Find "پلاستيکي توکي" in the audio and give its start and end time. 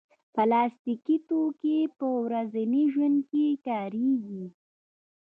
0.35-1.77